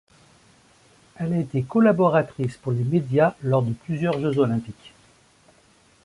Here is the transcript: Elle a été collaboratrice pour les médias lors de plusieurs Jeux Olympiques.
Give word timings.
Elle 1.17 1.31
a 1.33 1.37
été 1.39 1.61
collaboratrice 1.61 2.57
pour 2.57 2.71
les 2.71 2.83
médias 2.83 3.35
lors 3.43 3.61
de 3.61 3.71
plusieurs 3.71 4.19
Jeux 4.19 4.39
Olympiques. 4.39 4.93